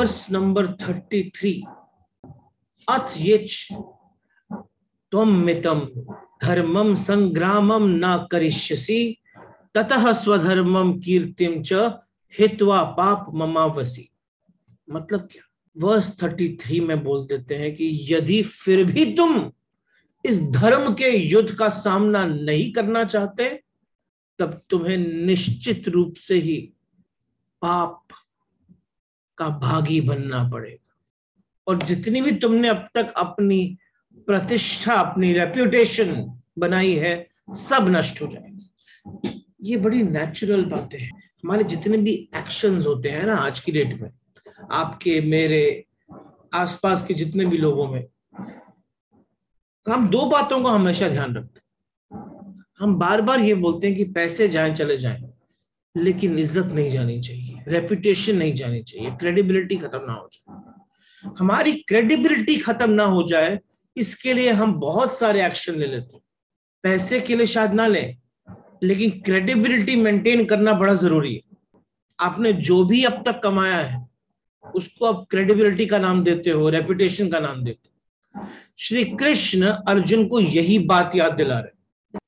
Verse 0.00 0.30
number 0.30 0.66
thirty 0.72 1.30
three. 1.30 1.64
अथ 2.88 3.12
ये 3.16 3.46
तम 5.12 5.34
मितम। 5.36 5.80
धर्मम 6.42 6.94
संग्रामम 6.94 7.86
न 7.86 8.28
करिष्यसी। 8.32 9.18
ततः 9.74 10.12
स्वधर्मम 10.12 11.00
कीर्तिम 11.00 11.62
च 11.62 11.72
हित्वा 12.38 12.82
पाप 12.84 13.26
ममावसी। 13.34 14.08
मतलब 14.90 15.28
क्या? 15.32 15.42
वर्स 15.76 16.22
थर्टी 16.22 16.48
थ्री 16.56 16.80
में 16.80 17.04
बोल 17.04 17.26
देते 17.26 17.56
हैं 17.56 17.74
कि 17.74 18.06
यदि 18.10 18.42
फिर 18.42 18.84
भी 18.84 19.04
तुम 19.14 19.52
इस 20.24 20.42
धर्म 20.42 20.94
के 20.94 21.16
युद्ध 21.16 21.54
का 21.54 21.68
सामना 21.68 22.24
नहीं 22.24 22.72
करना 22.72 23.04
चाहते, 23.04 23.62
तब 24.38 24.62
तुम्हें 24.70 24.98
निश्चित 25.26 25.88
रूप 25.88 26.14
से 26.14 26.34
ही 26.34 26.72
पाप 27.62 28.02
का 29.40 29.48
भागी 29.48 30.00
बनना 30.00 30.48
पड़ेगा। 30.48 30.96
और 31.66 31.82
जितनी 31.82 32.20
भी 32.20 32.32
तुमने 32.32 32.68
अब 32.68 32.88
तक 32.94 33.12
अपनी 33.16 33.78
प्रतिष्ठा, 34.26 34.94
अपनी 34.94 35.32
रेप्यूटेशन 35.32 36.40
बनाई 36.58 36.94
है, 36.94 37.28
सब 37.50 37.88
नष्ट 37.88 38.22
हो 38.22 38.26
जाएगी। 38.26 39.46
ये 39.62 39.76
बड़ी 39.76 40.02
नेचुरल 40.02 40.64
बातें 40.64 40.98
हैं। 40.98 41.10
हमारे 41.44 41.64
जितने 41.64 41.98
भी 41.98 42.28
एक्शंस 42.36 42.86
होते 42.86 43.08
हैं 43.08 43.24
ना 43.24 43.36
आज 43.36 43.60
की 43.60 43.72
डेट 43.72 44.00
में, 44.00 44.10
आपके, 44.70 45.20
मेरे, 45.20 45.84
आसपास 46.54 47.06
के 47.06 47.14
जितने 47.14 47.46
भी 47.46 47.58
लोगों 47.58 47.88
में, 47.88 48.06
हम 49.86 50.08
दो 50.08 50.26
बातों 50.26 50.64
का 50.64 50.70
हमेशा 50.70 51.08
ध्यान 51.08 51.34
रखते 51.34 51.60
हैं। 51.60 52.64
हम 52.80 52.94
बार 52.94 53.20
बार 53.20 53.40
ये 53.40 53.54
बोलते 53.54 53.86
हैं 53.86 53.96
कि 53.96 54.04
पैसे 54.04 54.48
जाएँ, 54.48 54.74
चले 54.74 54.96
जाएँ। 54.96 55.29
लेकिन 55.94 56.38
इज़्ज़त 56.38 56.66
नहीं 56.66 56.90
जानी 56.90 57.18
चाहिए 57.20 57.62
रेपुटेशन 57.68 58.36
नहीं 58.36 58.54
जानी 58.54 58.82
चाहिए 58.82 59.10
क्रेडिबिलिटी 59.20 59.76
खत्म 59.76 60.00
ना 60.06 60.12
हो 60.12 60.28
जाए। 60.32 61.32
हमारी 61.38 61.72
क्रेडिबिलिटी 61.88 62.56
खत्म 62.58 62.90
ना 62.90 63.04
हो 63.04 63.22
जाए, 63.28 63.58
इसके 63.96 64.32
लिए 64.32 64.50
हम 64.52 64.74
बहुत 64.80 65.18
सारे 65.18 65.44
एक्शन 65.46 65.74
ले 65.74 65.86
लेते 65.86 66.14
हैं। 66.14 66.22
पैसे 66.84 67.20
के 67.20 67.36
लिए 67.36 67.46
शायद 67.46 67.72
ना 67.72 67.86
लें, 67.86 68.16
लेकिन 68.82 69.10
क्रेडिबिलिटी 69.20 69.96
मेंटेन 69.96 70.44
करना 70.44 70.72
बड़ा 70.74 70.94
ज़रूरी 70.94 71.34
है। 71.34 71.40
आपने 72.18 72.52
जो 72.52 72.84
भी 72.84 73.02
अब 73.04 73.22
तक 73.26 73.40
कमाया 73.42 73.76
है, 73.76 74.06
उसको 74.64 75.06
आप 75.06 75.26
क्रेडिबिलिटी 75.30 75.86
का 75.86 75.98
नाम 75.98 76.22
देते 76.24 76.50
हो 76.50 76.68
रेपुटेशन 76.68 77.28
का 77.28 77.38
नाम 77.40 77.62
देते 77.64 77.88
हो। 77.88 78.46
श्री 78.78 79.04
कृष्ण 79.14 79.66
अर्जुन 79.66 80.26
को 80.28 80.40
यही 80.40 80.78
बात 80.86 81.16
याद 81.16 81.32
दिला 81.32 81.58
रहे 81.58 82.18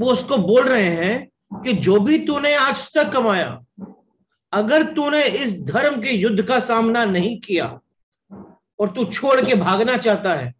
वो 0.00 0.12
उसको 0.12 0.36
बोल 0.38 0.64
रहे 0.64 0.88
हैं 0.94 1.28
कि 1.50 1.72
जो 1.72 1.98
भी 2.00 2.18
तूने 2.18 2.54
आज 2.54 2.92
तक 2.94 3.10
कमाया, 3.12 3.64
अगर 4.52 4.82
तूने 4.94 5.22
इस 5.22 5.60
धर्म 5.64 6.00
के 6.02 6.10
युद्ध 6.10 6.42
का 6.42 6.58
सामना 6.60 7.04
नहीं 7.04 7.38
किया 7.40 7.66
और 8.78 8.88
तू 8.88 9.04
छोड़ 9.04 9.40
के 9.40 9.54
भागना 9.54 9.96
चाहता 9.96 10.34
है 10.34 10.54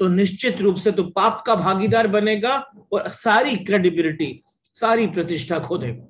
तो 0.00 0.08
निश्चित 0.08 0.60
रूप 0.60 0.76
से 0.76 0.92
तू 0.92 1.02
पाप 1.10 1.42
का 1.46 1.54
भागीदार 1.54 2.06
बनेगा 2.06 2.56
और 2.92 3.08
सारी 3.08 3.56
क्रेडिबिलिटी 3.56 4.42
सारी 4.74 5.06
प्रतिष्ठा 5.06 5.58
खो 5.58 5.78
देगा। 5.78 6.06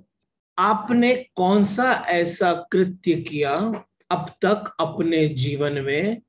आपने 0.59 1.15
कौन 1.37 1.65
सा 1.65 1.93
ऐसा 2.09 2.53
कृत्य 2.73 3.15
किया 3.15 3.53
अब 4.11 4.27
तक 4.43 4.75
अपने 4.81 5.29
जीवन 5.29 5.73
में 5.73 6.23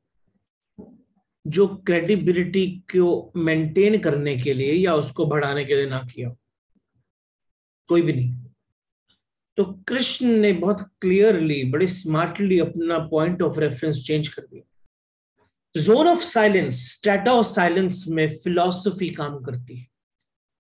जो 1.48 1.68
क्रेडिबिलिटी 1.68 2.66
को 2.96 3.32
मेंटेन 3.36 3.98
करने 4.00 4.36
के 4.38 4.54
लिए 4.54 4.74
या 4.74 4.94
उसको 4.94 5.26
बढ़ाने 5.26 5.66
के 5.66 5.76
लिए 5.76 5.86
ना 5.86 6.00
किया? 6.14 6.36
कोई 7.88 8.02
भी 8.02 8.14
नहीं। 8.14 8.36
तो 9.58 9.64
कृष्ण 9.88 10.28
ने 10.28 10.54
बहुत 10.54 10.82
क्लियरली 11.02 11.64
बड़े 11.64 11.88
स्मार्टली 11.88 12.60
अपना 12.60 13.00
पॉइंट 13.00 13.42
ऑफ़ 13.42 13.60
रेफरेंस 13.60 14.04
चेंज 14.08 14.28
कर 14.28 14.42
दिया। 14.42 14.88
Zone 15.82 16.08
of 16.08 16.24
silence 16.24 16.92
state 16.92 17.32
of 17.32 17.48
silence 17.48 18.06
में 18.08 18.30
फिलॉसफी 18.30 19.10
काम 19.10 19.40
करती 19.44 19.78
है। 19.78 19.88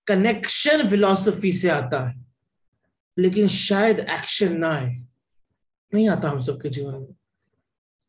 कनेक्शन 0.08 0.90
फिलॉसफी 0.90 1.52
से 1.52 1.70
आता 1.70 2.10
है, 2.10 2.26
लेकिन 3.18 3.48
शायद 3.48 4.00
एक्शन 4.00 4.58
ना 4.58 4.70
आए। 4.70 5.06
नहीं 5.94 6.10
आता 6.10 6.30
हम 6.30 6.40
सबके 6.40 6.70
जीवन 6.70 6.94
में। 6.94 7.16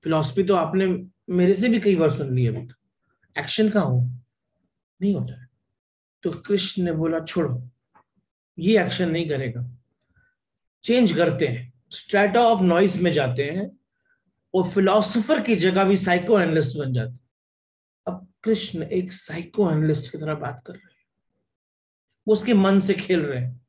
फिलॉसफी 0.05 0.43
तो 0.43 0.55
आपने 0.55 1.09
मेरे 1.31 1.55
से 1.55 1.69
भी 1.69 1.81
कई 1.81 1.97
बार 1.97 2.11
सुन 2.11 2.35
ली 2.35 2.47
अभी 2.47 2.67
तो। 2.67 2.75
एक्शन 3.39 3.71
का 3.71 3.81
हो? 3.81 4.01
नहीं 5.03 5.15
होता 5.15 5.41
है। 5.41 5.49
तो 6.23 6.31
कृष्ण 6.31 6.83
ने 6.83 6.93
बोला, 6.93 7.21
छोड़ो। 7.21 7.71
ये 8.59 8.81
एक्शन 8.83 9.11
नहीं 9.11 9.29
करेगा। 9.29 9.69
चेंज 10.85 11.13
करते 11.13 11.47
हैं। 11.47 11.73
स्ट्रेटा 11.91 12.41
ऑफ़ 12.41 12.63
नॉइस 12.63 13.01
में 13.03 13.13
जाते 13.13 13.45
हैं 13.45 13.71
और 14.55 14.69
फिलोसोफर 14.71 15.41
की 15.43 15.57
जगह 15.57 15.85
भी 15.85 15.97
साइको 15.97 16.41
एनालिस्ट 16.41 16.79
बन 16.79 16.93
जाते 16.93 17.17
अब 18.07 18.27
कृष्ण 18.43 18.83
एक 18.83 19.13
साइको 19.13 19.71
एनालिस्ट 19.71 20.13
की 20.13 20.19
तरह 20.19 20.35
बात 20.35 20.63
कर 20.67 20.73
रहे 20.73 20.83
हैं। 20.83 21.07
वो 22.29 22.33
उसके 22.33 22.55
मन 22.55 22.79
से 22.79 22.95
खेल 22.95 23.21
रहे 23.21 23.41
हैं। 23.41 23.67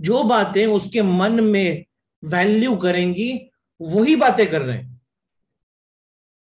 जो 0.00 0.22
बातें 0.24 0.66
उसके 0.66 1.02
मन 1.02 1.40
में 1.44 1.84
वैल्यू 2.24 2.76
करेंगी, 2.76 3.50
वही 3.80 4.16
बातें 4.16 4.46
कर 4.50 4.62
रहे 4.62 4.76
हैं। 4.78 5.00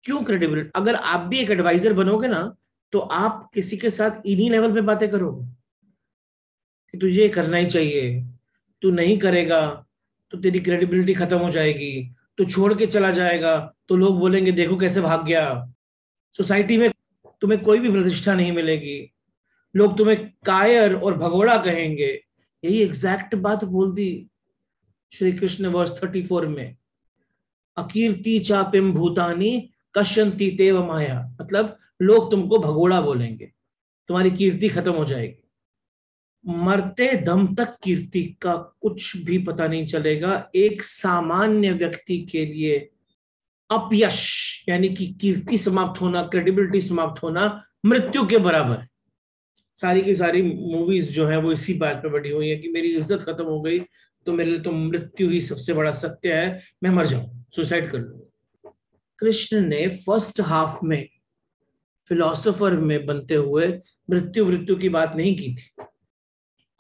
क्यों 0.05 0.23
क्रेडिबिलिटी 0.25 0.71
अगर 0.75 0.95
आप 0.95 1.21
भी 1.21 1.39
एक 1.39 1.51
एडवाइजर 1.51 1.93
बनोगे 1.93 2.29
ना 2.29 2.57
तो 2.93 2.99
आप 2.99 3.51
किसी 3.55 3.77
के 3.77 3.91
साथ 3.91 4.27
इन्हीं 4.27 4.51
लेवल 4.51 4.75
पे 4.75 4.81
बातें 4.81 5.11
करोगे। 5.11 5.60
कि 6.93 6.99
तुझे 6.99 7.29
करना 7.29 7.57
ही 7.57 7.67
चाहिए। 7.67 8.25
तू 8.83 8.91
नहीं 8.91 9.19
करेगा 9.19 9.87
तो 10.31 10.39
तेरी 10.39 10.59
क्रेडिबिलिटी 10.59 11.15
खत्म 11.15 11.39
हो 11.39 11.51
जाएगी। 11.51 12.15
तो 12.39 12.45
छोड़ 12.45 12.75
के 12.75 12.87
चला 12.87 13.11
जाएगा। 13.11 13.75
तो 13.89 13.97
लोग 13.97 14.19
बोलेंगे, 14.19 14.53
देखो 14.53 14.77
कैसे 14.77 15.01
भाग 15.01 15.27
गया। 15.27 15.73
सोसाइटी 16.33 16.77
में 16.77 16.91
तुम्हें 17.41 17.63
कोई 17.63 17.81
भी 17.81 17.91
प्रतिष्ठा 17.91 18.35
नहीं 18.35 18.53
मिलेगी। 18.53 19.13
लोग 19.77 19.97
तुम्हें 19.99 20.31
कायर 20.47 20.95
और 20.95 21.15
भगोड़ा 21.15 21.57
कहेंगे। 21.57 22.25
यही 22.65 22.83
एग्जैक्ट 22.83 23.35
बात 23.35 23.65
बोल 23.65 23.93
दी 23.93 24.29
श्री 25.13 25.33
कृष्ण 25.33 25.67
वर्ष 25.67 25.91
थर्टी 26.03 26.23
फोर 26.23 26.47
में। 26.47 26.77
अकीर्ति 27.77 28.39
चापिम 28.39 28.93
भूतानी 28.93 29.71
कशंती 29.95 30.51
तेव 30.51 30.87
माया। 30.87 31.37
मतलब 31.41 31.77
लोग 32.03 32.31
तुमको 32.31 32.59
भगोड़ा 32.59 33.01
बोलेंगे। 33.01 33.53
तुम्हारी 34.09 34.31
कीर्ति 34.31 34.69
खत्म 34.69 34.93
हो 34.93 35.05
जाएगी। 35.05 35.40
मरते 36.45 37.11
दम 37.17 37.47
तक 37.55 37.77
कीर्ति 37.83 38.23
का 38.43 38.55
कुछ 38.83 39.17
भी 39.25 39.39
पता 39.39 39.67
नहीं 39.67 39.87
चलेगा। 39.87 40.51
एक 40.57 40.83
सामान्य 40.83 41.73
व्यक्ति 41.73 42.19
के 42.31 42.45
लिए 42.47 42.79
अपयश, 43.71 44.65
यानी 44.69 44.89
कि 44.89 45.07
कीर्ति 45.21 45.59
समाप्त 45.59 46.01
होना 46.01 46.23
क्रेडिबिलिटी 46.25 46.81
समाप्त 46.81 47.23
होना, 47.23 47.63
मृत्यु 47.87 48.25
के 48.27 48.39
बराबर 48.39 48.79
है। 48.79 48.89
सारी 49.79 50.03
की 50.03 50.15
सारी 50.15 50.43
मूवीज़ 50.43 51.11
जो 51.13 51.27
है, 51.27 51.37
वो 51.39 51.53
इसी 51.53 51.75
बात 51.75 51.97
पे 51.97 52.09
बड़ी 52.09 52.31
हुई 52.31 52.49
है 52.49 52.57
कि 52.57 52.69
मेरी 52.69 52.89
इज़्ज़त 52.97 53.23
खत्म 53.23 53.45
हो 53.45 53.61
गई 53.61 53.79
तो 54.27 54.33
मेरे 54.33 54.51
लिए 54.51 54.61
तो 54.61 54.73
मृत्यु 54.73 55.29
ही 55.31 55.41
सबसे 55.41 55.73
बड़ा 55.75 55.91
सत्य 55.93 56.33
है, 56.33 56.63
मैं 56.83 56.91
मर 56.91 57.07
जाऊँ 57.07 57.45
सुसाइड 57.57 57.91
कर 57.91 57.99
लू। 57.99 58.73
कृष्ण 59.19 59.61
ने 59.61 59.87
फ़र्स्ट 59.89 60.41
हाफ़ 60.41 60.85
में 60.85 61.09
फिलोसोफर 62.11 62.77
में 62.79 63.07
बनते 63.07 63.35
हुए 63.37 63.67
मृत्यु 64.11 64.45
मृत्यु 64.47 64.77
की 64.77 64.89
बात 64.89 65.17
नहीं 65.17 65.35
की 65.37 65.55
थी। 65.55 65.85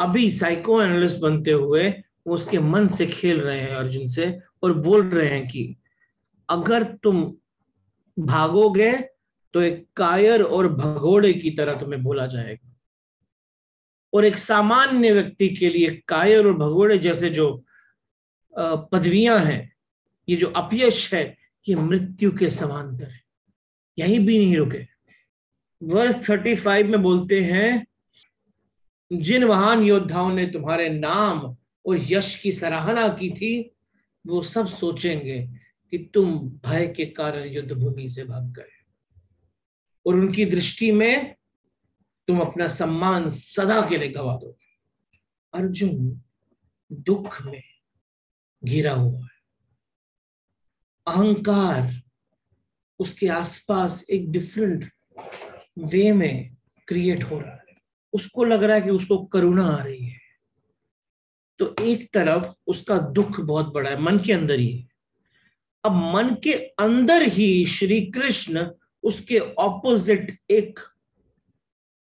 अभी 0.00 0.30
साइको 0.30 0.82
एनालिस्ट 0.82 1.20
बनते 1.20 1.52
हुए 1.52 1.88
वो 2.26 2.34
उसके 2.34 2.58
मन 2.58 2.86
से 2.88 3.06
खेल 3.06 3.40
रहे 3.40 3.60
हैं 3.60 3.74
अर्जुन 3.76 4.06
से 4.08 4.38
और 4.62 4.72
बोल 4.72 5.08
रहे 5.10 5.28
हैं 5.28 5.46
कि 5.48 5.76
अगर 6.48 6.82
तुम 7.02 7.22
भागोगे 8.18 8.92
तो 9.54 9.62
एक 9.62 9.86
कायर 9.96 10.42
और 10.42 10.68
भगोड़े 10.68 11.32
की 11.32 11.50
तरह 11.50 11.78
तुम्हें 11.80 12.02
बोला 12.02 12.26
जाएगा। 12.26 12.74
और 14.12 14.24
एक 14.24 14.38
सामान्य 14.38 15.12
व्यक्ति 15.12 15.48
के 15.48 15.68
लिए 15.68 15.88
कायर 16.08 16.46
और 16.46 16.52
भगोड़े 16.52 16.98
जैसे 16.98 17.30
जो 17.30 17.64
पदवियाँ 18.54 19.38
हैं, 19.38 19.72
ये 20.28 20.36
जो 20.36 20.46
अपयश 20.46 21.12
है, 21.14 21.36
ये 21.68 21.74
मृत्यु 21.74 22.30
के 22.36 22.50
समांतर 22.50 23.04
है। 23.04 23.20
यहीं 23.98 24.18
भी 24.26 24.38
नहीं 24.38 24.56
रुके। 24.56 24.86
वर्ष 25.82 26.28
थर्टी 26.28 26.54
फाइव 26.54 26.88
में 26.88 27.02
बोलते 27.02 27.40
हैं 27.42 27.86
जिन 29.12 29.44
महान 29.44 29.82
योद्धाओं 29.82 30.34
ने 30.34 30.46
तुम्हारे 30.46 30.88
नाम 30.88 31.56
और 31.86 31.98
यश 32.00 32.40
की 32.40 32.52
सराहना 32.52 33.08
की 33.08 33.30
थी, 33.30 33.74
वो 34.26 34.42
सब 34.42 34.68
सोचेंगे 34.68 35.46
कि 35.90 35.98
तुम 36.14 36.38
भय 36.38 36.86
के 36.86 37.06
कारण 37.06 37.48
युद्ध 37.48 37.72
भूमि 37.72 38.08
से 38.08 38.24
भाग 38.24 38.42
गए। 38.42 38.70
और 40.06 40.14
उनकी 40.14 40.44
दृष्टि 40.44 40.92
में 40.92 41.36
तुम 42.28 42.40
अपना 42.40 42.68
सम्मान 42.68 43.30
सदा 43.30 43.88
के 43.88 43.98
लिए 43.98 44.08
गवा 44.08 44.36
दो 44.36 44.56
अर्जुन 45.54 46.20
दुख 46.92 47.42
में 47.42 47.62
घिरा 48.64 48.92
हुआ 48.92 49.20
है। 49.20 49.40
अहंकार 51.06 52.02
उसके 52.98 53.28
आसपास 53.28 54.06
एक 54.10 54.32
डिफरेंट 54.32 54.92
वे 55.78 56.12
में 56.12 56.56
क्रिएट 56.88 57.24
हो 57.24 57.40
रहा 57.40 57.52
है। 57.52 57.69
उसको 58.12 58.44
लग 58.44 58.62
रहा 58.62 58.76
है 58.76 58.82
कि 58.82 58.90
उसको 58.90 59.18
करुणा 59.18 59.64
आ 59.64 59.82
रही 59.82 60.04
है। 60.04 60.20
तो 61.58 61.74
एक 61.80 62.10
तरफ़ 62.12 62.52
उसका 62.66 62.98
दुख 62.98 63.40
बहुत 63.40 63.72
बड़ा 63.72 63.90
है, 63.90 64.02
मन 64.02 64.18
के 64.18 64.32
अंदर 64.32 64.58
ही। 64.58 64.88
अब 65.84 65.92
मन 65.92 66.36
के 66.44 66.52
अंदर 66.52 67.22
ही 67.22 67.66
श्री 67.66 68.00
कृष्ण 68.00 68.70
उसके 69.02 69.38
ऑपोजिट 69.38 70.38
एक 70.50 70.80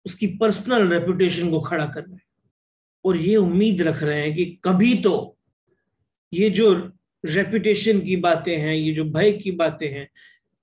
उसकी 0.07 0.27
पर्सनल 0.27 0.89
रेपुटेशन 0.89 1.51
को 1.51 1.61
खड़ा 1.61 1.87
कर 1.87 2.03
रहे 2.03 2.15
हैं। 2.15 2.23
और 3.05 3.17
ये 3.17 3.37
उम्मीद 3.37 3.83
रख 3.83 4.03
रहे 4.03 4.21
हैं 4.21 4.35
कि 4.35 4.61
कभी 4.65 4.95
तो 4.95 5.39
ये 6.33 6.51
जो 6.51 6.93
रेपुटेशन 7.25 8.01
की 8.01 8.17
बातें 8.17 8.57
हैं, 8.57 8.75
ये 8.75 8.93
जो 8.93 9.05
भय 9.05 9.33
की 9.33 9.51
बातें 9.51 9.89
हैं, 9.89 10.11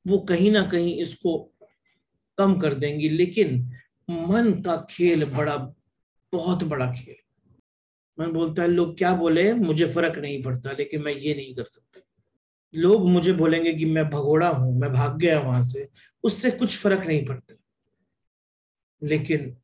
वो 0.08 0.18
कहीं 0.18 0.52
ना 0.52 0.64
कहीं 0.64 1.02
इसको 1.02 1.54
कम 2.38 2.60
कर 2.60 2.74
देंगी। 2.74 3.10
लेकिन 3.10 3.72
मन 4.10 4.62
का 4.66 4.88
खेल 4.90 5.26
बड़ा, 5.26 5.58
बहुत 6.34 6.64
बड़ा 6.64 6.92
खेल। 6.92 7.16
मन 8.20 8.32
बोलता 8.32 8.62
है 8.62 8.68
लोग 8.68 8.98
क्या 8.98 9.14
बोले? 9.14 9.54
मुझे 9.54 9.88
फ़र्क 9.94 10.18
नहीं 10.18 10.44
पड़ता, 10.44 10.72
लेकिन 10.72 11.02
मैं 11.02 11.14
ये 11.14 11.36
नहीं 11.36 11.56
कर 11.56 11.64
सकता। 11.64 12.02
लोग 12.76 13.10
मुझे 13.10 13.34
बोलेंगे 13.34 13.74
कि 13.74 13.86
मैं 13.86 14.10
भगोड़ा 14.10 14.50
हूँ, 14.50 14.80
मैं 14.80 14.94
भाग 14.94 15.18
गया 15.18 15.40
वहाँ 15.40 15.64
से, 15.64 15.90
उससे 16.24 16.52
कुछ 16.52 16.78
फ़र्क 16.78 17.08
नहीं 17.08 17.26
पड़ता। 17.26 17.56
लेकिन 19.04 19.58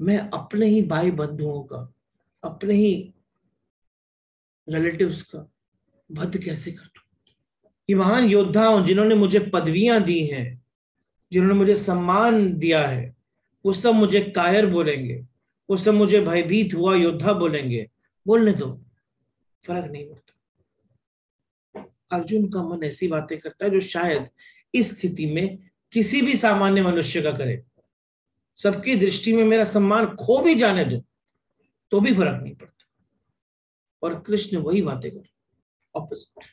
मैं 0.00 0.18
अपने 0.18 0.66
ही 0.66 0.82
भाई 0.82 1.10
बंधुओं 1.10 1.62
का, 1.62 1.94
अपने 2.44 2.74
ही 2.74 3.14
रिलेटिव्स 4.68 5.22
का 5.22 5.50
वध 6.12 6.38
कैसे 6.38 6.72
कर 6.72 6.84
दू? 6.84 7.00
कि 7.88 7.94
महान 7.94 8.24
योद्धा 8.24 8.66
हूँ 8.66 8.86
जिन्होंने 8.86 9.14
मुझे 9.14 9.38
पदवियाँ 9.38 10.02
दी 10.02 10.26
हैं, 10.26 10.64
जिन्होंने 11.32 11.54
मुझे 11.54 11.74
सम्मान 11.74 12.52
दिया 12.52 12.86
है 12.86 13.21
वो 13.64 13.72
सब 13.72 13.94
मुझे 13.94 14.20
कायर 14.36 14.66
बोलेंगे 14.66 15.24
वो 15.68 15.76
सब 15.76 15.94
मुझे 15.94 16.20
भयभीत 16.20 16.74
हुआ 16.74 16.94
योद्धा 16.96 17.32
बोलेंगे। 17.32 17.86
बोलने 18.26 18.52
दो, 18.52 18.66
फ़र्क 19.62 19.90
नहीं 19.90 20.06
पड़ता। 20.08 21.84
अर्जुन 22.10 22.48
का 22.50 22.62
मन 22.62 22.82
ऐसी 22.84 23.08
बातें 23.08 23.38
करता 23.38 23.64
है 23.64 23.70
जो 23.70 23.80
शायद 23.80 24.28
इस 24.74 24.98
स्थिति 24.98 25.26
में 25.26 25.58
किसी 25.92 26.20
भी 26.22 26.36
सामान्य 26.36 26.82
मनुष्य 26.82 27.22
का 27.22 27.30
करे। 27.32 27.62
सबकी 28.58 28.96
दृष्टि 28.96 29.32
में 29.32 29.44
मेरा 29.44 29.64
सम्मान 29.64 30.06
खो 30.16 30.40
भी 30.42 30.54
जाने 30.54 30.84
दो 30.84 31.00
तो 31.92 32.00
भी 32.00 32.14
फ़र्क 32.14 32.42
नहीं 32.42 32.54
पड़ता। 32.54 32.86
और 34.02 34.20
कृष्ण 34.20 34.56
वही 34.56 34.82
बातें 34.82 35.10
कर 35.10 35.28
ऑपोजिट 35.94 36.44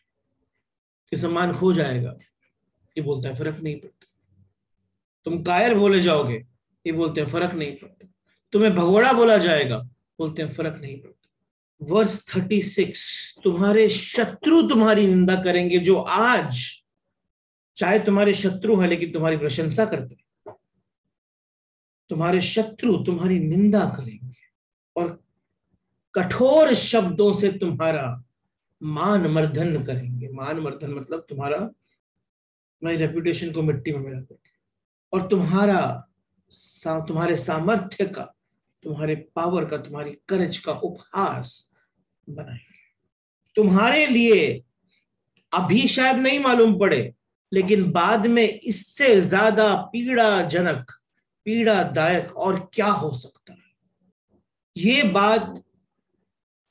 कि 1.12 1.16
सम्मान 1.16 1.54
खो 1.54 1.74
जाएगा, 1.74 2.18
ये 2.98 3.02
बोलता 3.02 3.30
है, 3.30 3.36
फ़र्क 3.36 3.60
नहीं 3.60 3.80
पड़ता। 3.80 4.08
तुम 5.26 5.42
कायर 5.44 5.78
बोले 5.78 6.02
जाओगे 6.02 6.40
ये 6.86 6.92
बोलते 6.92 7.22
हैं, 7.22 7.28
फ़र्क 7.28 7.54
नहीं 7.54 7.76
पड़ता। 7.76 8.08
तुम्हें 8.52 8.76
भगोड़ा 8.76 9.14
बोला 9.14 9.38
जाएगा, 9.38 9.78
बोलते 10.20 10.42
हैं, 10.42 10.50
फ़र्क 10.50 10.82
नहीं 10.82 11.02
पड़ता। 11.02 11.16
वर्ष 11.82 12.36
थर्टी 12.36 12.62
सिक्स, 12.62 13.36
तुम्हारे 13.44 13.90
शत्रु 13.90 14.70
तुम्हारी 14.70 15.08
निंदा 15.08 15.36
करेंगे, 15.36 15.80
जो 15.80 15.96
आज 15.96 16.82
चाहे 17.78 18.00
तुम्हारे 18.00 18.34
शत्रु 18.34 18.82
हैं, 18.82 18.88
लेकिन 18.90 19.12
तुम्हारी 19.12 19.38
प्रशंसा 19.38 19.86
करते 19.86 20.16
हैं। 20.16 20.56
तुम्हारे 22.10 22.42
शत्रु 22.42 22.98
तुम्हारी 22.98 23.40
निंदा 23.40 23.86
करेंगे, 23.86 24.36
और 24.96 25.24
कठोर 26.16 26.74
शब्दों 26.74 27.34
से 27.34 27.52
तुम्हारा 27.52 28.24
मान 28.84 29.28
मर्दन 29.28 29.84
करेंगे। 29.84 30.30
मान 30.30 30.60
मर्दन 30.60 30.92
मतलब 30.92 31.26
तुम्हारा, 31.30 31.58
तुम्हारी 31.58 32.98
रेपुटेशन 32.98 33.52
को 33.52 33.62
मिट्टी 33.62 33.92
में 33.92 34.00
मिला 34.00 34.36
और 35.14 35.28
तुम्हारा 35.28 36.06
सा, 36.50 37.00
तुम्हारे 37.00 37.36
सामर्थ्य 37.36 38.06
का 38.06 38.34
तुम्हारे 38.84 39.16
पावर 39.36 39.66
का 39.66 39.78
तुम्हारी 39.78 40.12
करज 40.30 40.58
का 40.58 40.72
उपहास 40.72 41.72
बनाएँगे। 42.30 42.78
तुम्हारे 43.56 44.06
लिए 44.06 44.64
अभी 45.54 45.88
शायद 45.88 46.18
नहीं 46.18 46.40
मालूम 46.40 46.78
पड़े 46.80 47.14
लेकिन 47.52 47.92
बाद 47.92 48.28
में 48.28 48.48
इससे 48.48 49.20
ज़्यादा 49.22 49.76
पीड़ाजनक 49.76 50.92
पीड़ादायक 51.46 52.36
और 52.38 52.70
क्या 52.74 52.88
हो 52.88 53.12
सकता 53.14 53.54
है? 53.54 53.60
ये 54.78 55.04
बात 55.04 55.64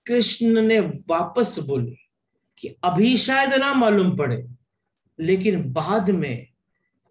कृष्ण 0.06 0.62
ने 0.62 0.80
वापस 0.80 1.58
बोली 1.58 1.96
कि 2.58 2.68
अभी 2.84 3.16
शायद 3.18 3.54
ना 3.54 3.72
मालूम 3.74 4.16
पड़े 4.16 4.44
लेकिन 5.18 5.62
बाद 5.72 6.10
में 6.10 6.47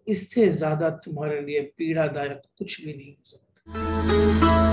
इससे 0.08 0.48
ज़्यादा 0.52 0.90
तुम्हारे 1.04 1.40
लिए 1.40 1.60
पीड़ादायक 1.78 2.42
कुछ 2.58 2.80
भी 2.84 2.92
नहीं 2.94 3.12
हो 3.12 3.24
सकता। 3.24 4.67